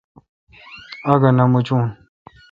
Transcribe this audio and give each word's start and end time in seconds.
آگا 1.11 1.29
نہ 1.37 1.43
مچون۔ 1.51 1.83